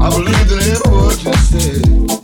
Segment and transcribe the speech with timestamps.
[0.00, 2.17] I believed in every word you said.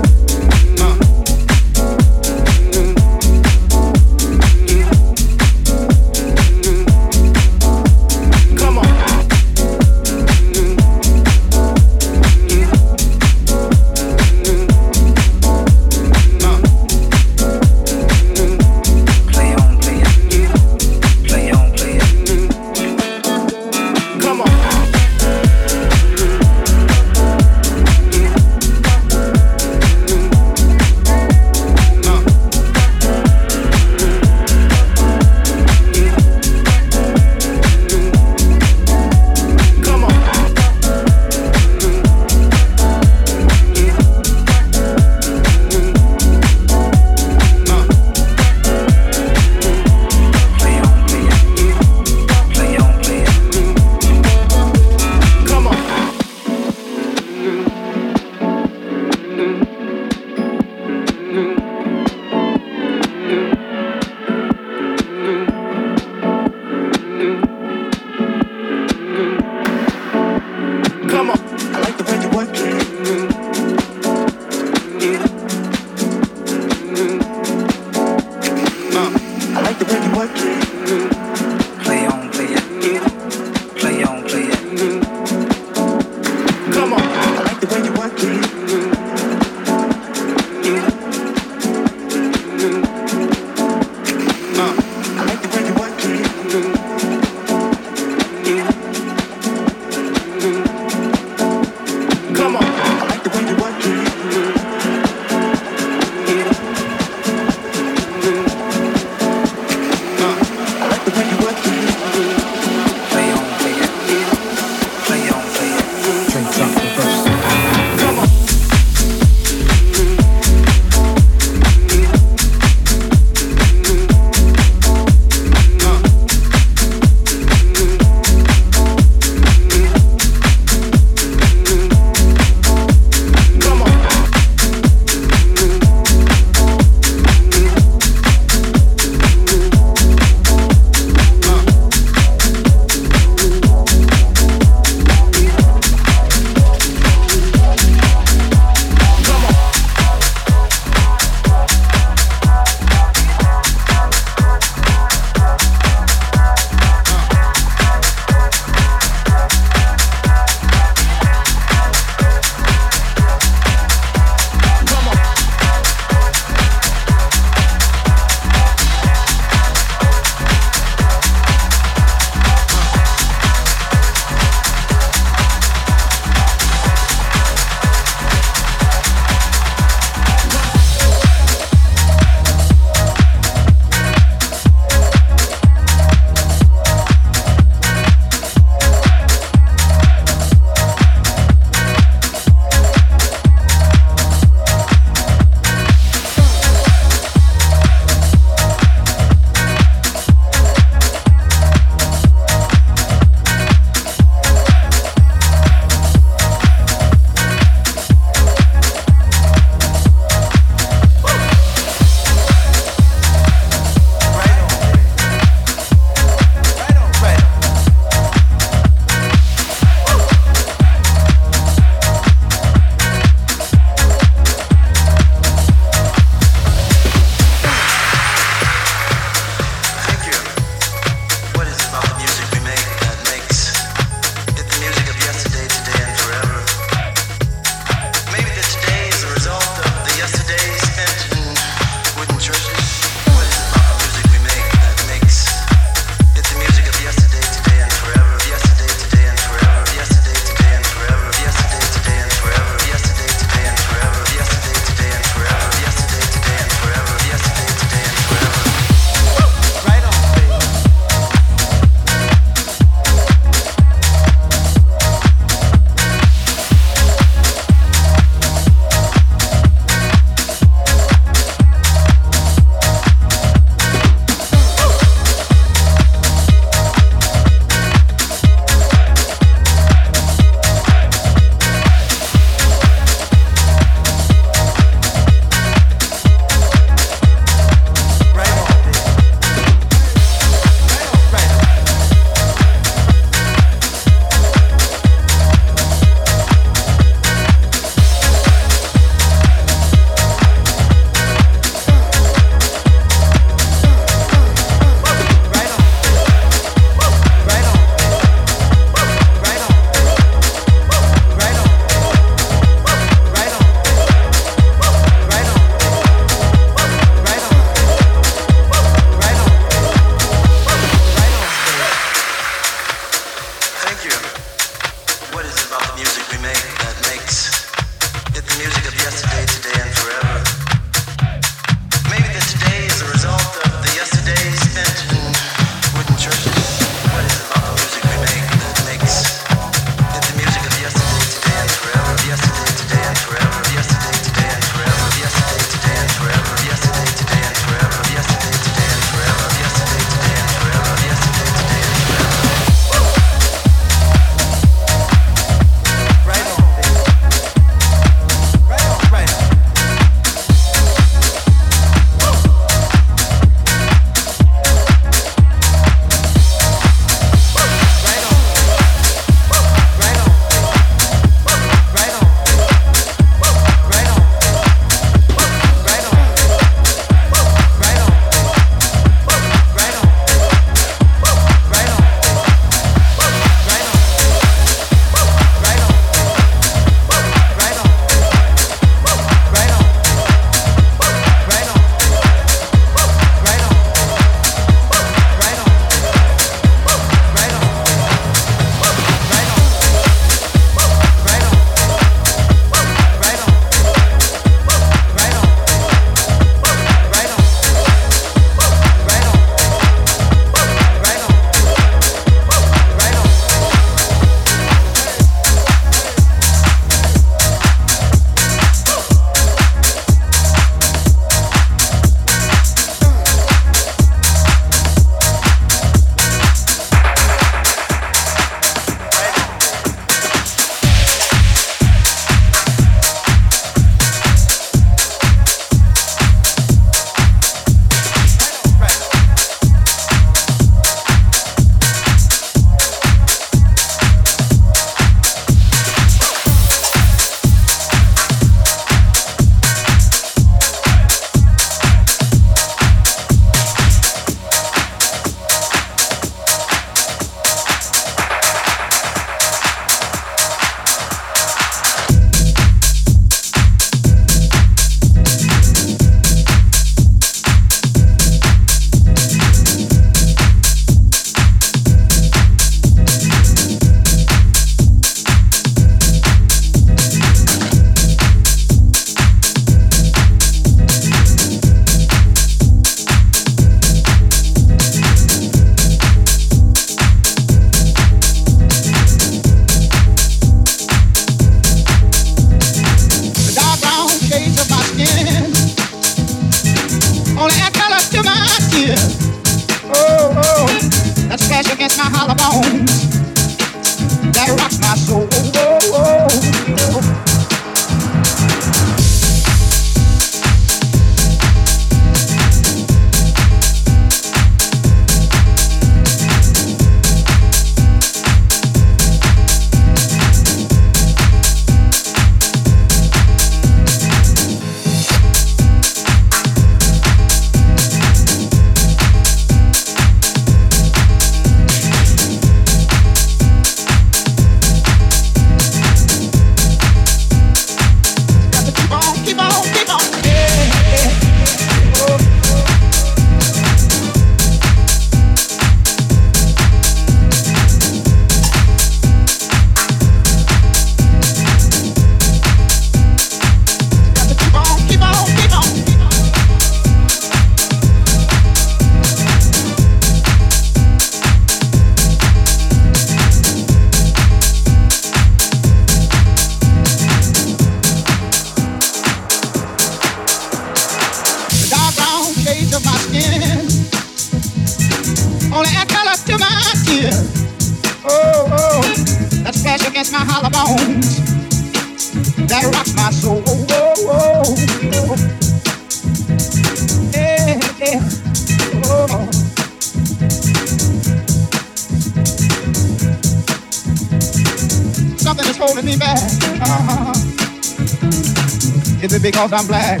[599.48, 600.00] Because I'm black.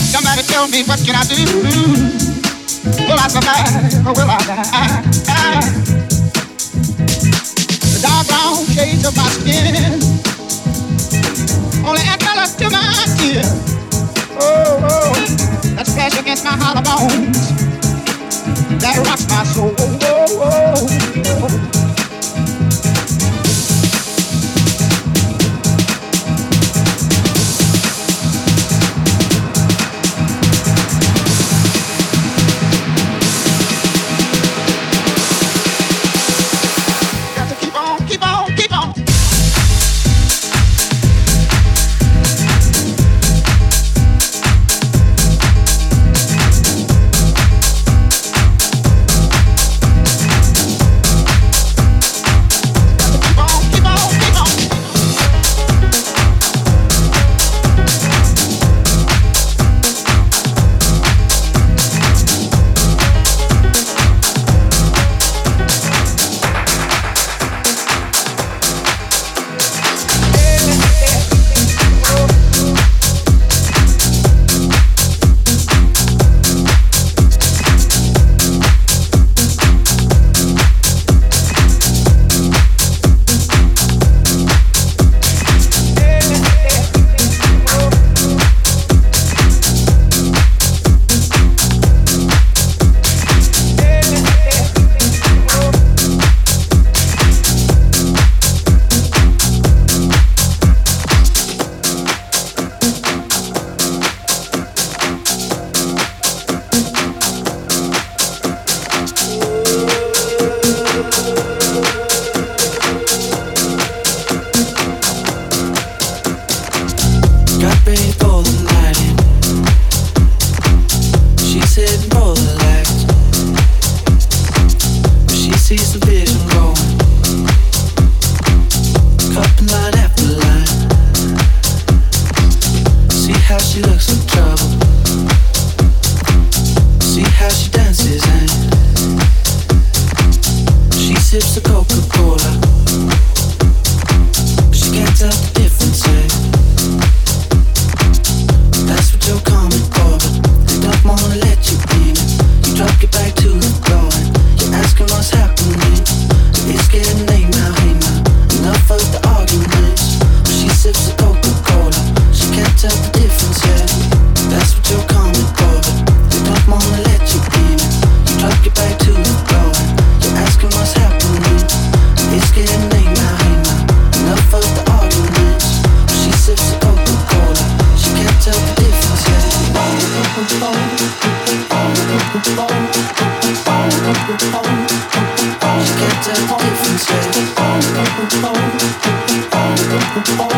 [0.00, 1.44] Somebody tell me what can I do?
[3.08, 4.41] Will I survive or will I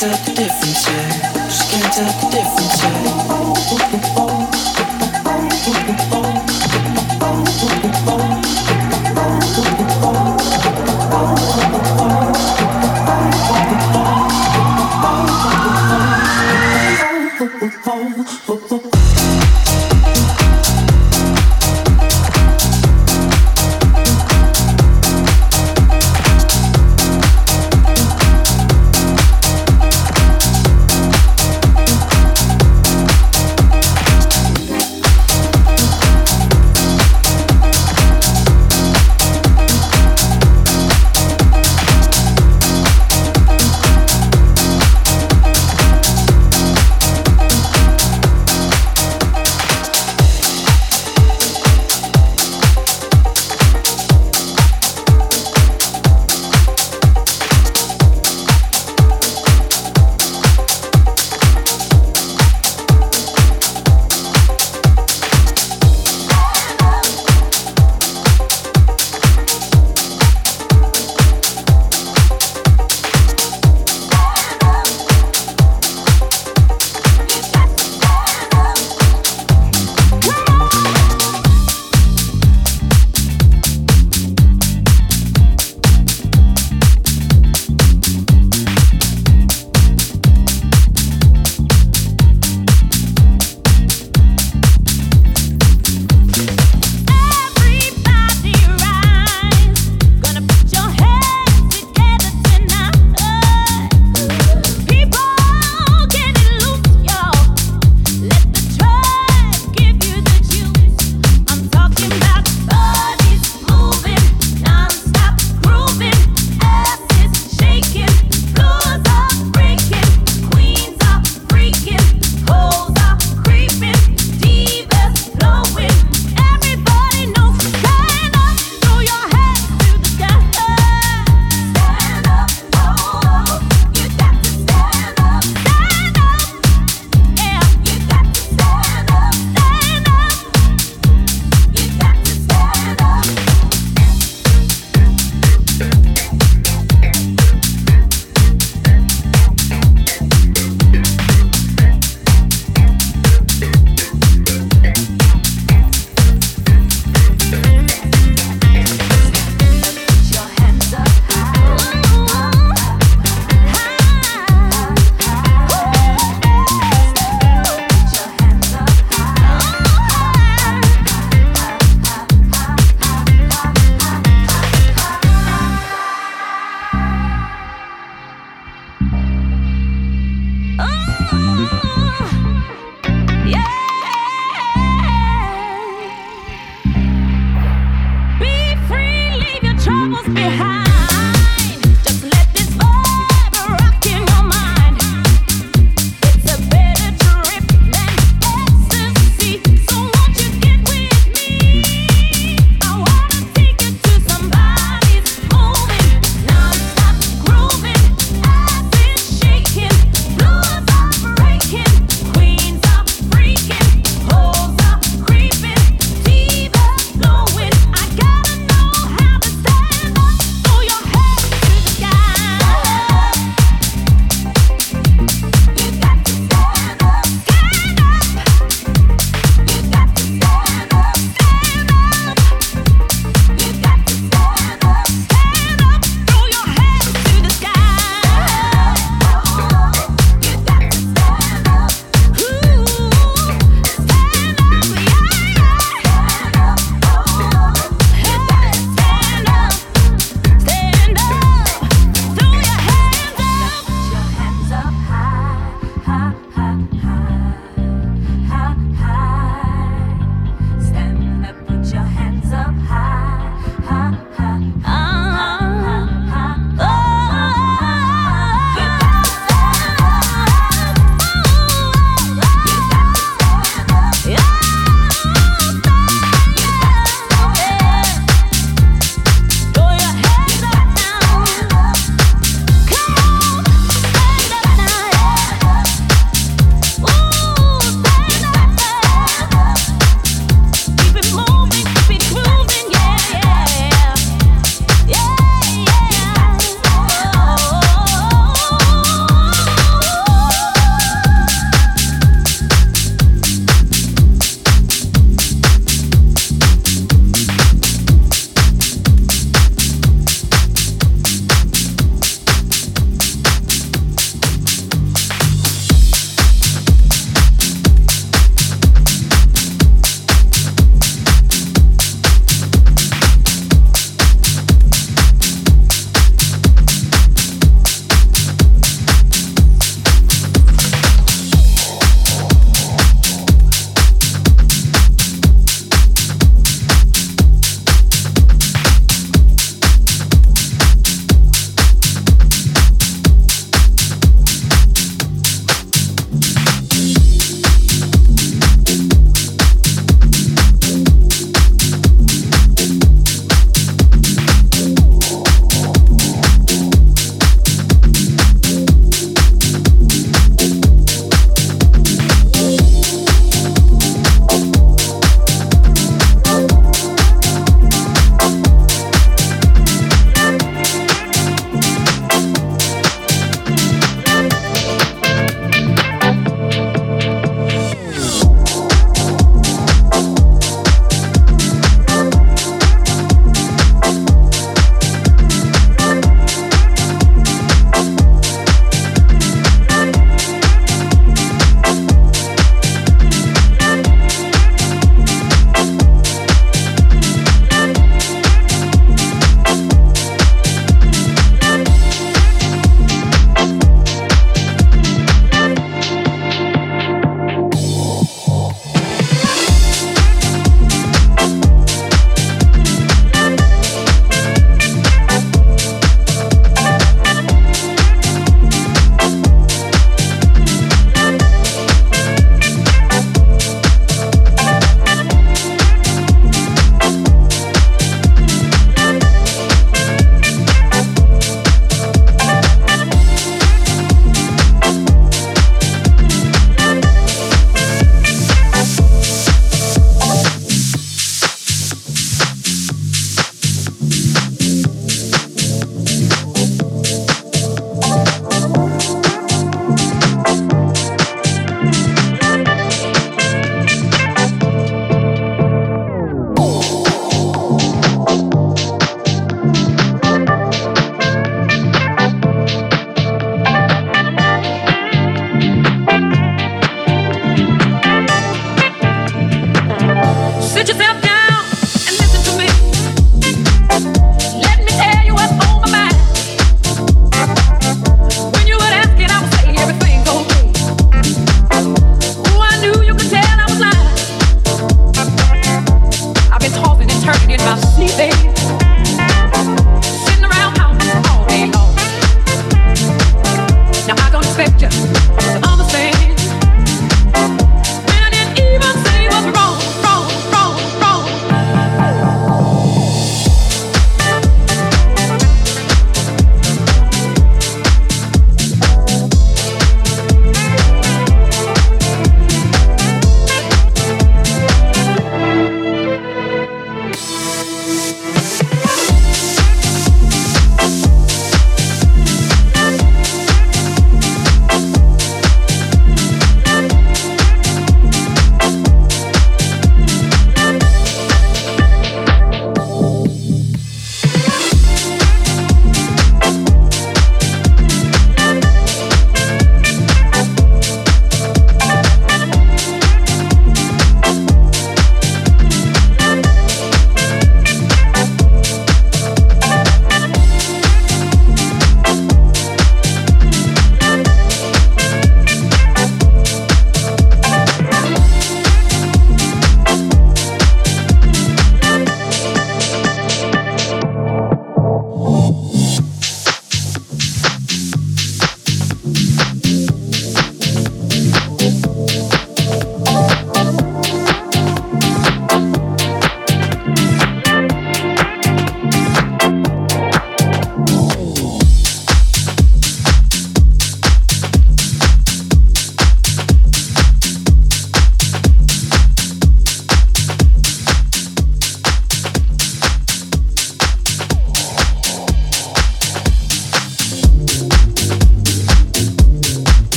[0.00, 1.48] tell the difference, yeah.
[1.48, 3.39] She can't tell the difference, yeah.